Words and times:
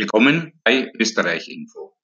Willkommen 0.00 0.52
bei 0.62 0.92
Österreich 1.00 1.48
Info. 1.48 1.98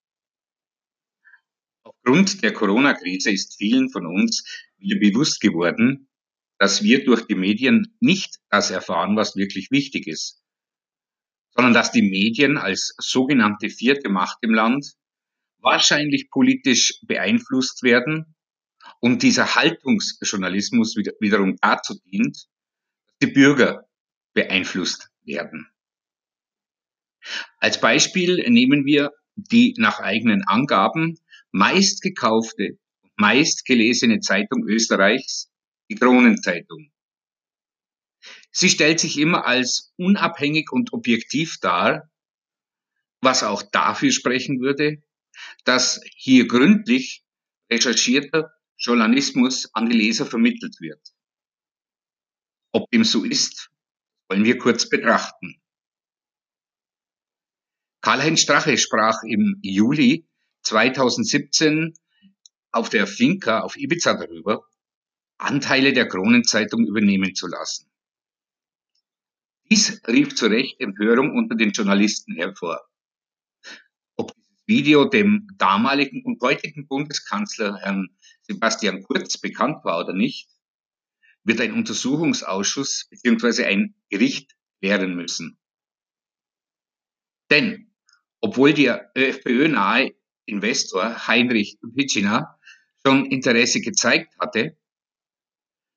Aufgrund 1.85 2.43
der 2.43 2.53
Corona-Krise 2.53 3.30
ist 3.30 3.57
vielen 3.57 3.89
von 3.89 4.05
uns 4.05 4.43
wieder 4.79 4.98
bewusst 4.98 5.41
geworden, 5.41 6.09
dass 6.59 6.83
wir 6.83 7.04
durch 7.04 7.25
die 7.29 7.37
Medien 7.37 7.96
nicht 8.01 8.41
das 8.51 8.72
erfahren, 8.72 9.14
was 9.14 9.36
wirklich 9.36 9.71
wichtig 9.71 10.09
ist, 10.09 10.43
sondern 11.50 11.72
dass 11.72 11.93
die 11.93 12.03
Medien 12.03 12.59
als 12.59 12.96
sogenannte 12.99 13.71
vierte 13.71 14.08
Macht 14.08 14.39
im 14.40 14.54
Land 14.54 14.95
wahrscheinlich 15.58 16.31
politisch 16.31 16.99
beeinflusst 17.07 17.85
werden 17.85 18.35
und 18.99 19.22
dieser 19.22 19.54
Haltungsjournalismus 19.54 20.96
wiederum 21.21 21.58
dazu 21.63 21.95
dient, 22.00 22.49
dass 23.07 23.18
die 23.22 23.32
Bürger 23.32 23.89
beeinflusst 24.32 25.13
werden. 25.22 25.71
Als 27.59 27.81
Beispiel 27.81 28.49
nehmen 28.51 28.85
wir 28.85 29.13
die 29.37 29.75
nach 29.79 30.01
eigenen 30.01 30.45
Angaben 30.46 31.19
meistgekaufte 31.50 32.78
meistgelesene 33.17 34.20
Zeitung 34.20 34.67
Österreichs, 34.67 35.50
die 35.89 35.95
Kronenzeitung. 35.95 36.91
Sie 38.50 38.70
stellt 38.70 39.00
sich 39.00 39.19
immer 39.19 39.47
als 39.47 39.92
unabhängig 39.97 40.70
und 40.70 40.92
objektiv 40.92 41.59
dar, 41.61 42.11
was 43.20 43.42
auch 43.42 43.62
dafür 43.62 44.12
sprechen 44.12 44.61
würde, 44.61 45.03
dass 45.64 46.00
hier 46.14 46.47
gründlich 46.47 47.25
recherchierter 47.70 48.53
Journalismus 48.77 49.75
an 49.75 49.89
die 49.89 49.97
Leser 49.97 50.27
vermittelt 50.27 50.77
wird. 50.81 51.00
Ob 52.72 52.91
dem 52.91 53.05
so 53.05 53.25
ist, 53.25 53.70
wollen 54.28 54.45
wir 54.45 54.59
kurz 54.59 54.89
betrachten. 54.89 55.61
Karl-Heinz 58.05 58.42
Strache 58.42 58.77
sprach 58.77 59.22
im 59.22 59.58
Juli 59.62 60.28
2017 60.60 61.94
auf 62.70 62.91
der 62.91 63.06
Finca 63.06 63.60
auf 63.60 63.78
Ibiza 63.78 64.12
darüber, 64.12 64.69
Anteile 65.38 65.94
der 65.94 66.06
Kronenzeitung 66.06 66.86
übernehmen 66.86 67.34
zu 67.34 67.47
lassen. 67.47 67.91
Dies 69.70 70.02
rief 70.06 70.34
zu 70.34 70.48
Recht 70.48 70.82
Empörung 70.82 71.34
unter 71.34 71.55
den 71.56 71.70
Journalisten 71.70 72.34
hervor. 72.34 72.86
Ob 74.16 74.34
dieses 74.34 74.62
Video 74.66 75.06
dem 75.06 75.48
damaligen 75.56 76.27
und 76.27 76.42
heutigen 76.42 76.86
Bundeskanzler 76.86 77.78
Herrn 77.78 78.14
Sebastian 78.42 79.02
Kurz 79.02 79.38
bekannt 79.38 79.82
war 79.82 80.00
oder 80.00 80.12
nicht, 80.12 80.50
wird 81.42 81.58
ein 81.62 81.72
Untersuchungsausschuss 81.72 83.08
bzw. 83.08 83.64
ein 83.64 83.94
Gericht 84.10 84.55
klären 84.82 85.16
müssen. 85.16 85.58
Denn 87.48 87.94
obwohl 88.45 88.75
der 88.75 89.11
FPÖ-nahe 89.14 90.14
Investor 90.45 91.27
Heinrich 91.28 91.78
Pitschina 91.97 92.59
schon 93.03 93.25
Interesse 93.25 93.81
gezeigt 93.81 94.34
hatte, 94.39 94.77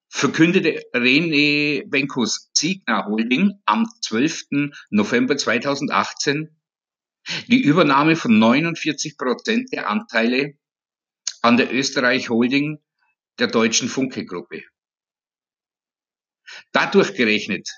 verkündete 0.07 0.81
René 0.93 1.83
Benkos 1.89 2.49
Ziegner 2.53 3.05
Holding 3.05 3.51
am 3.65 3.85
12. 4.01 4.71
November 4.91 5.35
2018 5.35 6.57
die 7.47 7.61
Übernahme 7.61 8.15
von 8.15 8.39
49 8.39 9.17
Prozent 9.17 9.73
der 9.73 9.89
Anteile 9.89 10.53
an 11.41 11.57
der 11.57 11.73
Österreich 11.73 12.29
Holding 12.29 12.77
der 13.39 13.47
deutschen 13.47 13.89
Funke-Gruppe. 13.89 14.63
Dadurch 16.71 17.13
gerechnet 17.13 17.69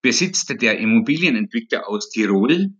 besitzte 0.00 0.56
der 0.56 0.78
Immobilienentwickler 0.78 1.86
aus 1.86 2.08
Tirol 2.08 2.70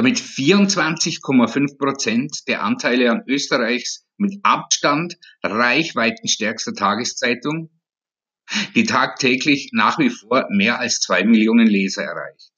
damit 0.00 0.18
24,5 0.18 1.76
Prozent 1.76 2.48
der 2.48 2.62
Anteile 2.62 3.10
an 3.10 3.22
Österreichs 3.26 4.06
mit 4.16 4.40
Abstand 4.44 5.18
reichweitenstärkster 5.42 6.72
Tageszeitung, 6.72 7.68
die 8.74 8.84
tagtäglich 8.84 9.72
nach 9.74 9.98
wie 9.98 10.08
vor 10.08 10.46
mehr 10.48 10.80
als 10.80 11.00
zwei 11.00 11.22
Millionen 11.24 11.66
Leser 11.66 12.02
erreicht. 12.02 12.50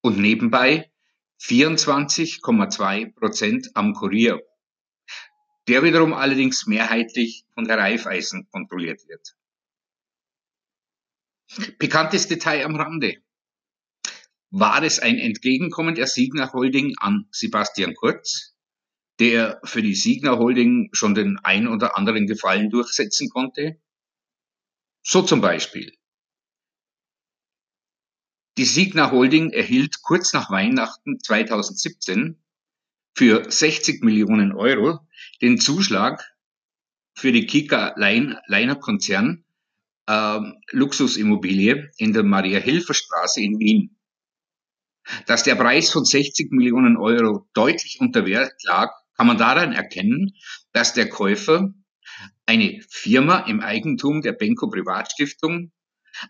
Und 0.00 0.16
nebenbei 0.16 0.90
24,2 1.42 3.14
Prozent 3.14 3.68
am 3.74 3.92
Kurier, 3.92 4.40
der 5.68 5.82
wiederum 5.82 6.14
allerdings 6.14 6.66
mehrheitlich 6.66 7.44
von 7.52 7.66
der 7.66 7.76
Raiffeisen 7.76 8.48
kontrolliert 8.50 9.06
wird. 9.06 9.36
Pikantes 11.78 12.26
Detail 12.26 12.64
am 12.64 12.76
Rande. 12.76 13.22
War 14.50 14.82
es 14.82 14.98
ein 14.98 15.18
Entgegenkommen 15.18 15.94
der 15.94 16.08
Signa 16.08 16.52
Holding 16.52 16.94
an 16.98 17.26
Sebastian 17.30 17.94
Kurz, 17.94 18.56
der 19.20 19.60
für 19.64 19.80
die 19.80 19.94
Signa 19.94 20.38
Holding 20.38 20.88
schon 20.92 21.14
den 21.14 21.38
ein 21.44 21.68
oder 21.68 21.96
anderen 21.96 22.26
Gefallen 22.26 22.68
durchsetzen 22.68 23.28
konnte? 23.30 23.80
So 25.02 25.22
zum 25.22 25.40
Beispiel. 25.40 25.96
Die 28.56 28.64
Signa 28.64 29.12
Holding 29.12 29.50
erhielt 29.50 30.02
kurz 30.02 30.32
nach 30.32 30.50
Weihnachten 30.50 31.20
2017 31.20 32.42
für 33.14 33.50
60 33.50 34.02
Millionen 34.02 34.52
Euro 34.52 35.06
den 35.40 35.58
Zuschlag 35.60 36.28
für 37.14 37.30
die 37.30 37.46
Kika 37.46 37.94
Leiner 37.96 38.76
Konzern 38.76 39.44
äh, 40.06 40.40
Luxusimmobilie 40.72 41.92
in 41.98 42.12
der 42.12 42.24
Maria-Hilfer-Straße 42.24 43.40
in 43.40 43.58
Wien. 43.58 43.99
Dass 45.26 45.42
der 45.42 45.54
Preis 45.54 45.90
von 45.90 46.04
60 46.04 46.52
Millionen 46.52 46.96
Euro 46.96 47.48
deutlich 47.54 47.98
unter 48.00 48.26
Wert 48.26 48.52
lag, 48.64 48.92
kann 49.16 49.26
man 49.26 49.38
daran 49.38 49.72
erkennen, 49.72 50.32
dass 50.72 50.94
der 50.94 51.08
Käufer 51.08 51.74
eine 52.46 52.80
Firma 52.88 53.40
im 53.40 53.60
Eigentum 53.60 54.22
der 54.22 54.32
Benko 54.32 54.68
Privatstiftung 54.68 55.72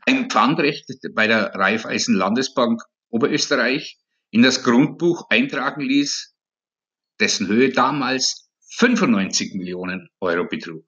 ein 0.07 0.29
Pfandrecht 0.31 0.87
bei 1.15 1.27
der 1.27 1.55
Raiffeisen 1.55 2.15
Landesbank 2.15 2.83
Oberösterreich 3.09 3.99
in 4.31 4.43
das 4.43 4.63
Grundbuch 4.63 5.27
eintragen 5.31 5.81
ließ, 5.81 6.35
dessen 7.19 7.49
Höhe 7.49 7.71
damals 7.71 8.51
95 8.77 9.55
Millionen 9.55 10.09
Euro 10.21 10.47
betrug. 10.47 10.87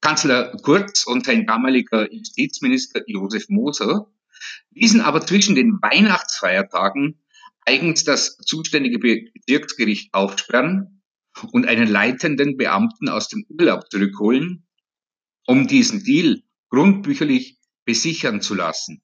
Kanzler 0.00 0.52
Kurz 0.62 1.06
und 1.06 1.24
sein 1.24 1.46
damaliger 1.46 2.12
Justizminister 2.12 3.02
Josef 3.06 3.48
Moser 3.48 4.06
ließen 4.70 5.00
aber 5.00 5.24
zwischen 5.26 5.54
den 5.54 5.78
Weihnachtsfeiertagen 5.80 7.20
eigens 7.66 8.04
das 8.04 8.36
zuständige 8.38 8.98
Bezirksgericht 8.98 10.12
aufsperren 10.12 11.02
und 11.52 11.66
einen 11.66 11.88
leitenden 11.88 12.56
Beamten 12.56 13.08
aus 13.08 13.28
dem 13.28 13.44
Urlaub 13.48 13.90
zurückholen, 13.90 14.66
um 15.46 15.66
diesen 15.66 16.04
Deal 16.04 16.42
grundbücherlich 16.68 17.58
besichern 17.84 18.40
zu 18.40 18.54
lassen. 18.54 19.02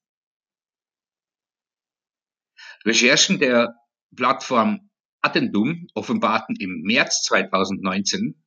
Recherchen 2.85 3.39
der 3.39 3.75
Plattform 4.15 4.91
Addendum 5.23 5.87
offenbarten 5.95 6.57
im 6.57 6.81
März 6.83 7.25
2019, 7.25 8.43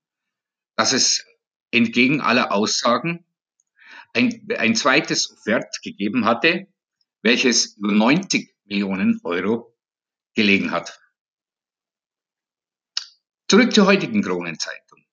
dass 0.75 0.91
es 0.91 1.25
entgegen 1.71 2.19
aller 2.21 2.51
Aussagen 2.51 3.25
ein, 4.13 4.47
ein 4.57 4.75
zweites 4.75 5.31
Offert 5.31 5.81
gegeben 5.83 6.25
hatte, 6.25 6.67
welches 7.23 7.77
über 7.77 7.93
90 7.93 8.53
Millionen 8.65 9.19
Euro 9.23 9.75
gelegen 10.35 10.71
hat. 10.71 10.99
Zurück 13.47 13.73
zur 13.73 13.85
heutigen 13.85 14.21
Kronenzeitung. 14.21 15.05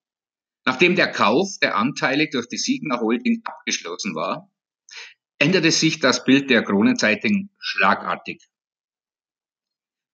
Nachdem 0.65 0.97
der 0.97 1.11
Kauf 1.11 1.49
der 1.63 1.77
Anteile 1.77 2.29
durch 2.29 2.49
die 2.49 2.59
Siegner 2.59 3.01
Holding 3.01 3.43
abgeschlossen 3.45 4.15
war, 4.15 4.51
änderte 5.39 5.71
sich 5.71 6.01
das 6.01 6.25
Bild 6.25 6.51
der 6.51 6.63
Kronenzeitung 6.63 7.51
schlagartig. 7.59 8.47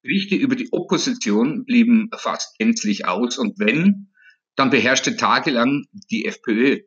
Berichte 0.03 0.37
über 0.37 0.55
die 0.55 0.73
Opposition 0.73 1.65
blieben 1.65 2.11
fast 2.17 2.57
gänzlich 2.59 3.07
aus 3.07 3.39
und 3.39 3.59
wenn, 3.59 4.13
dann 4.55 4.71
beherrschte 4.71 5.17
tagelang 5.17 5.87
die 6.11 6.27
FPÖ 6.27 6.83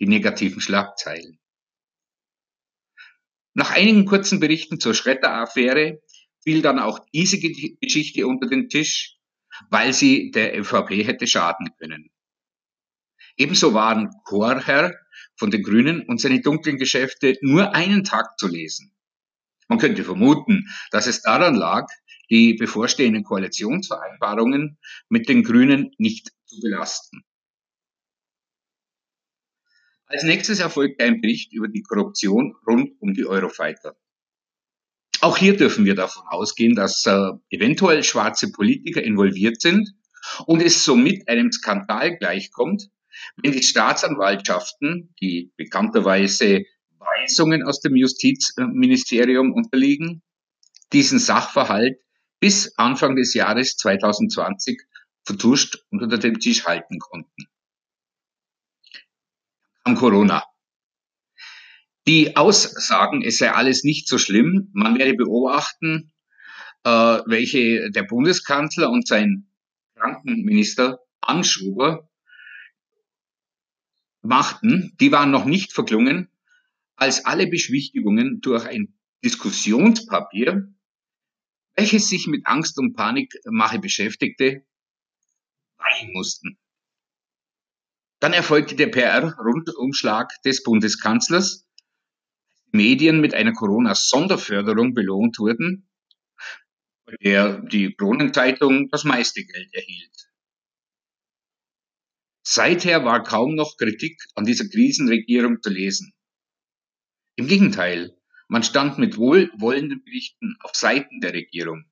die 0.00 0.06
negativen 0.06 0.60
Schlagzeilen. 0.60 1.38
Nach 3.58 3.70
einigen 3.70 4.04
kurzen 4.04 4.38
Berichten 4.38 4.80
zur 4.80 4.92
Schredder-Affäre 4.92 6.02
fiel 6.44 6.60
dann 6.60 6.78
auch 6.78 6.98
diese 7.14 7.38
Geschichte 7.40 8.26
unter 8.26 8.48
den 8.48 8.68
Tisch, 8.68 9.16
weil 9.70 9.94
sie 9.94 10.30
der 10.30 10.60
ÖVP 10.60 10.90
hätte 11.06 11.26
schaden 11.26 11.70
können. 11.78 12.10
Ebenso 13.38 13.72
waren 13.72 14.10
Chorherr 14.24 14.94
von 15.36 15.50
den 15.50 15.62
Grünen 15.62 16.02
und 16.02 16.20
seine 16.20 16.42
dunklen 16.42 16.76
Geschäfte 16.76 17.38
nur 17.40 17.74
einen 17.74 18.04
Tag 18.04 18.38
zu 18.38 18.46
lesen. 18.46 18.94
Man 19.68 19.78
könnte 19.78 20.04
vermuten, 20.04 20.68
dass 20.90 21.06
es 21.06 21.22
daran 21.22 21.54
lag, 21.54 21.86
die 22.28 22.54
bevorstehenden 22.54 23.24
Koalitionsvereinbarungen 23.24 24.76
mit 25.08 25.30
den 25.30 25.42
Grünen 25.42 25.92
nicht 25.96 26.30
zu 26.44 26.60
belasten. 26.60 27.24
Als 30.08 30.22
nächstes 30.22 30.60
erfolgt 30.60 31.02
ein 31.02 31.20
Bericht 31.20 31.52
über 31.52 31.68
die 31.68 31.82
Korruption 31.82 32.54
rund 32.66 32.92
um 33.00 33.12
die 33.12 33.26
Eurofighter. 33.26 33.96
Auch 35.20 35.36
hier 35.36 35.56
dürfen 35.56 35.84
wir 35.84 35.96
davon 35.96 36.22
ausgehen, 36.28 36.76
dass 36.76 37.04
äh, 37.06 37.30
eventuell 37.50 38.04
schwarze 38.04 38.52
Politiker 38.52 39.02
involviert 39.02 39.60
sind 39.60 39.94
und 40.46 40.62
es 40.62 40.84
somit 40.84 41.26
einem 41.28 41.50
Skandal 41.50 42.16
gleichkommt, 42.16 42.88
wenn 43.36 43.52
die 43.52 43.62
Staatsanwaltschaften, 43.62 45.14
die 45.20 45.52
bekannterweise 45.56 46.64
Weisungen 46.98 47.64
aus 47.64 47.80
dem 47.80 47.96
Justizministerium 47.96 49.52
unterliegen, 49.52 50.22
diesen 50.92 51.18
Sachverhalt 51.18 51.98
bis 52.38 52.76
Anfang 52.76 53.16
des 53.16 53.34
Jahres 53.34 53.76
2020 53.76 54.82
vertuscht 55.24 55.78
und 55.90 56.02
unter 56.02 56.18
dem 56.18 56.38
Tisch 56.38 56.66
halten 56.66 56.98
konnten. 57.00 57.48
Corona. 59.96 60.44
Die 62.06 62.36
Aussagen, 62.36 63.22
es 63.22 63.38
sei 63.38 63.50
alles 63.50 63.82
nicht 63.82 64.08
so 64.08 64.18
schlimm, 64.18 64.70
man 64.72 64.96
werde 64.98 65.14
beobachten, 65.14 66.12
äh, 66.84 66.90
welche 67.26 67.90
der 67.90 68.04
Bundeskanzler 68.04 68.90
und 68.90 69.08
sein 69.08 69.48
Krankenminister 69.96 71.00
Anschuber 71.20 72.08
machten, 74.22 74.94
die 75.00 75.10
waren 75.10 75.30
noch 75.30 75.44
nicht 75.44 75.72
verklungen, 75.72 76.30
als 76.96 77.24
alle 77.24 77.46
Beschwichtigungen 77.46 78.40
durch 78.40 78.66
ein 78.66 78.94
Diskussionspapier, 79.24 80.72
welches 81.74 82.08
sich 82.08 82.26
mit 82.26 82.46
Angst 82.46 82.78
und 82.78 82.94
Panikmache 82.94 83.78
beschäftigte, 83.78 84.64
weichen 85.78 86.12
mussten. 86.12 86.58
Dann 88.26 88.32
erfolgte 88.32 88.74
der 88.74 88.88
PR-Rundumschlag 88.88 90.32
des 90.42 90.64
Bundeskanzlers, 90.64 91.64
Medien 92.72 93.20
mit 93.20 93.34
einer 93.34 93.52
Corona-Sonderförderung 93.52 94.94
belohnt 94.94 95.38
wurden, 95.38 95.88
bei 97.04 97.14
der 97.22 97.60
die 97.60 97.94
Kronenzeitung 97.94 98.88
das 98.90 99.04
meiste 99.04 99.44
Geld 99.44 99.72
erhielt. 99.72 100.28
Seither 102.42 103.04
war 103.04 103.22
kaum 103.22 103.54
noch 103.54 103.76
Kritik 103.76 104.20
an 104.34 104.44
dieser 104.44 104.68
Krisenregierung 104.68 105.62
zu 105.62 105.70
lesen. 105.70 106.12
Im 107.36 107.46
Gegenteil, 107.46 108.18
man 108.48 108.64
stand 108.64 108.98
mit 108.98 109.18
wohlwollenden 109.18 110.02
Berichten 110.02 110.56
auf 110.62 110.74
Seiten 110.74 111.20
der 111.20 111.32
Regierung. 111.32 111.88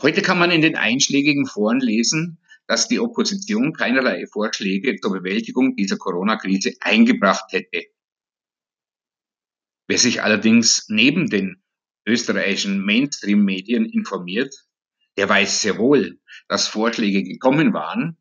Heute 0.00 0.20
kann 0.20 0.40
man 0.40 0.50
in 0.50 0.62
den 0.62 0.74
einschlägigen 0.74 1.46
Foren 1.46 1.78
lesen, 1.78 2.41
dass 2.66 2.88
die 2.88 3.00
Opposition 3.00 3.72
keinerlei 3.72 4.26
Vorschläge 4.26 4.96
zur 5.00 5.12
Bewältigung 5.12 5.76
dieser 5.76 5.96
Corona-Krise 5.96 6.74
eingebracht 6.80 7.52
hätte. 7.52 7.84
Wer 9.88 9.98
sich 9.98 10.22
allerdings 10.22 10.86
neben 10.88 11.28
den 11.28 11.62
österreichischen 12.06 12.84
Mainstream-Medien 12.84 13.84
informiert, 13.86 14.54
der 15.16 15.28
weiß 15.28 15.62
sehr 15.62 15.78
wohl, 15.78 16.20
dass 16.48 16.68
Vorschläge 16.68 17.22
gekommen 17.22 17.72
waren, 17.72 18.16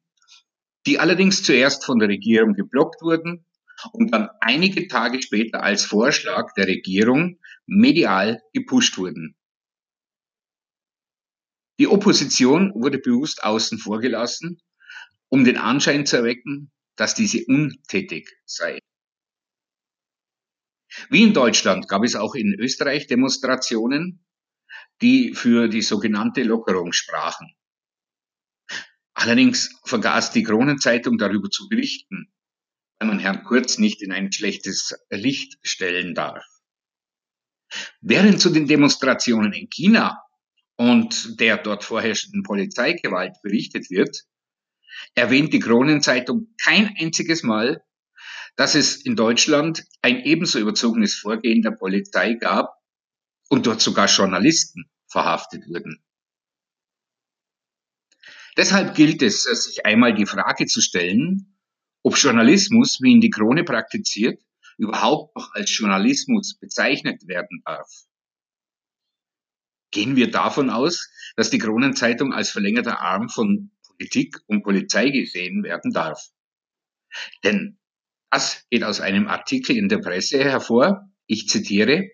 die 0.86 1.00
allerdings 1.00 1.44
zuerst 1.44 1.86
von 1.86 2.00
der 2.00 2.10
Regierung 2.10 2.54
geblockt 2.54 3.02
wurden 3.02 3.46
und 3.94 4.14
dann 4.14 4.30
einige 4.40 4.88
Tage 4.88 5.22
später 5.22 5.64
als 5.64 5.86
Vorschlag 5.86 6.54
der 6.56 6.68
Regierung 6.68 7.40
medial 7.66 8.42
gepusht 8.54 8.98
wurden. 8.98 9.36
Die 11.81 11.88
Opposition 11.88 12.72
wurde 12.75 13.00
bewusst 13.00 13.44
außen 13.44 13.80
vor 13.80 14.01
gelassen, 14.01 14.62
um 15.30 15.44
den 15.44 15.57
Anschein 15.57 16.06
zu 16.06 16.18
erwecken, 16.18 16.72
dass 16.95 17.16
diese 17.16 17.44
untätig 17.48 18.30
sei. 18.45 18.78
Wie 21.10 21.24
in 21.24 21.33
Deutschland 21.33 21.88
gab 21.88 22.04
es 22.04 22.16
auch 22.16 22.36
in 22.36 22.54
Österreich 22.54 23.07
Demonstrationen, 23.07 24.24
die 25.01 25.33
für 25.33 25.69
die 25.69 25.81
sogenannte 25.81 26.44
Lockerung 26.44 26.94
sprachen. 26.94 27.51
Allerdings 29.16 29.75
vergaß 29.83 30.33
die 30.33 30.44
Kronenzeitung 30.44 31.18
darüber 31.18 31.50
zu 31.50 31.68
berichten, 31.68 32.31
weil 33.00 33.07
man 33.07 33.18
Herrn 33.18 33.44
Kurz 33.44 33.80
nicht 33.80 34.04
in 34.04 34.12
ein 34.12 34.31
schlechtes 34.31 34.94
Licht 35.10 35.57
stellen 35.63 36.13
darf. 36.13 36.45
Während 38.01 38.39
zu 38.39 38.51
den 38.51 38.68
Demonstrationen 38.68 39.54
in 39.54 39.68
China 39.68 40.22
und 40.81 41.39
der 41.39 41.60
dort 41.60 41.83
vorherrschenden 41.83 42.42
Polizeigewalt 42.42 43.36
berichtet 43.44 43.92
wird, 43.92 44.24
erwähnt 45.13 45.54
die 45.54 45.60
Kronenzeitung 45.60 46.56
kein 46.60 46.95
einziges 47.00 47.44
Mal, 47.44 47.83
dass 48.56 48.74
es 48.74 48.95
in 48.95 49.16
Deutschland 49.16 49.86
ein 50.01 50.22
ebenso 50.24 50.57
überzogenes 50.57 51.13
Vorgehen 51.13 51.62
der 51.62 51.69
Polizei 51.69 52.33
gab 52.33 52.74
und 53.48 53.68
dort 53.68 53.80
sogar 53.80 54.07
Journalisten 54.07 54.89
verhaftet 55.07 55.68
wurden. 55.68 56.04
Deshalb 58.57 58.95
gilt 58.95 59.22
es, 59.22 59.44
sich 59.44 59.86
einmal 59.86 60.16
die 60.16 60.25
Frage 60.25 60.66
zu 60.66 60.81
stellen, 60.81 61.60
ob 62.01 62.18
Journalismus, 62.18 63.01
wie 63.04 63.12
ihn 63.12 63.22
die 63.22 63.30
Krone 63.30 63.63
praktiziert, 63.63 64.42
überhaupt 64.80 65.36
noch 65.36 65.54
als 65.54 65.78
Journalismus 65.78 66.57
bezeichnet 66.60 67.28
werden 67.28 67.62
darf. 67.66 67.88
Gehen 69.92 70.16
wir 70.16 70.32
davon 70.32 70.70
aus, 70.70 71.10
dass 71.36 71.50
die 71.50 71.58
Kronenzeitung 71.58 72.34
als 72.34 72.50
verlängerter 72.50 73.02
Arm 73.02 73.30
von 73.30 73.72
Politik 73.86 74.38
und 74.48 74.64
Polizei 74.64 75.10
gesehen 75.10 75.64
werden 75.64 75.92
darf. 75.92 76.30
Denn 77.44 77.78
das 78.32 78.66
geht 78.70 78.84
aus 78.84 79.02
einem 79.02 79.28
Artikel 79.28 79.76
in 79.76 79.90
der 79.90 80.00
Presse 80.00 80.44
hervor. 80.44 81.10
Ich 81.28 81.50
zitiere. 81.50 82.10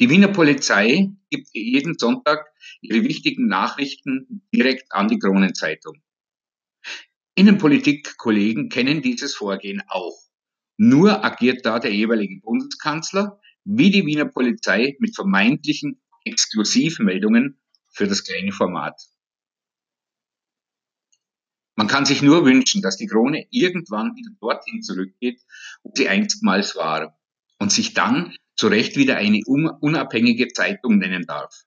Die 0.00 0.10
Wiener 0.10 0.28
Polizei 0.28 1.10
gibt 1.28 1.48
jeden 1.52 1.98
Sonntag 1.98 2.46
ihre 2.80 3.02
wichtigen 3.02 3.48
Nachrichten 3.48 4.46
direkt 4.54 4.92
an 4.92 5.08
die 5.08 5.18
Kronenzeitung. 5.18 6.00
Innenpolitik-Kollegen 7.34 8.68
kennen 8.68 9.02
dieses 9.02 9.34
Vorgehen 9.34 9.82
auch. 9.88 10.16
Nur 10.76 11.24
agiert 11.24 11.66
da 11.66 11.80
der 11.80 11.92
jeweilige 11.92 12.40
Bundeskanzler 12.40 13.40
wie 13.64 13.90
die 13.90 14.06
Wiener 14.06 14.26
Polizei 14.26 14.96
mit 15.00 15.16
vermeintlichen 15.16 16.00
Exklusivmeldungen 16.28 17.60
für 17.90 18.06
das 18.06 18.24
kleine 18.24 18.52
Format. 18.52 19.00
Man 21.74 21.86
kann 21.86 22.04
sich 22.04 22.22
nur 22.22 22.44
wünschen, 22.44 22.82
dass 22.82 22.96
die 22.96 23.06
Krone 23.06 23.46
irgendwann 23.50 24.16
wieder 24.16 24.30
dorthin 24.40 24.82
zurückgeht, 24.82 25.40
wo 25.82 25.92
sie 25.94 26.08
einstmals 26.08 26.74
war 26.74 27.16
und 27.58 27.70
sich 27.70 27.94
dann 27.94 28.34
zu 28.56 28.66
Recht 28.66 28.96
wieder 28.96 29.16
eine 29.16 29.40
unabhängige 29.46 30.48
Zeitung 30.48 30.98
nennen 30.98 31.24
darf. 31.24 31.64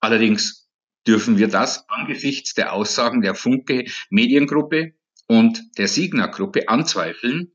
Allerdings 0.00 0.70
dürfen 1.06 1.36
wir 1.36 1.48
das 1.48 1.88
angesichts 1.88 2.54
der 2.54 2.72
Aussagen 2.72 3.20
der 3.20 3.34
Funke 3.34 3.84
Mediengruppe 4.08 4.94
und 5.26 5.62
der 5.76 5.88
Signa 5.88 6.26
Gruppe 6.26 6.68
anzweifeln, 6.68 7.52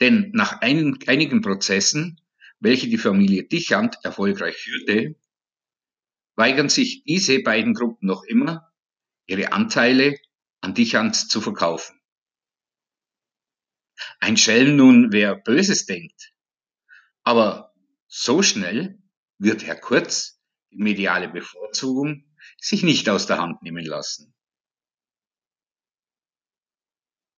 denn 0.00 0.30
nach 0.32 0.60
ein, 0.60 0.98
einigen 1.06 1.40
Prozessen, 1.40 2.20
welche 2.60 2.88
die 2.88 2.98
Familie 2.98 3.44
Dichand 3.44 3.98
erfolgreich 4.02 4.56
führte, 4.56 5.16
weigern 6.36 6.68
sich 6.68 7.04
diese 7.04 7.42
beiden 7.42 7.74
Gruppen 7.74 8.06
noch 8.06 8.24
immer, 8.24 8.72
ihre 9.26 9.52
Anteile 9.52 10.18
an 10.60 10.74
Dichand 10.74 11.16
zu 11.16 11.40
verkaufen. 11.40 12.00
Ein 14.20 14.36
Schelm 14.36 14.76
nun, 14.76 15.12
wer 15.12 15.34
Böses 15.34 15.86
denkt. 15.86 16.32
Aber 17.24 17.74
so 18.06 18.42
schnell 18.42 19.02
wird 19.38 19.64
Herr 19.64 19.78
Kurz 19.78 20.40
die 20.70 20.78
mediale 20.78 21.28
Bevorzugung 21.28 22.24
sich 22.58 22.82
nicht 22.82 23.08
aus 23.08 23.26
der 23.26 23.38
Hand 23.38 23.62
nehmen 23.62 23.84
lassen. 23.84 24.34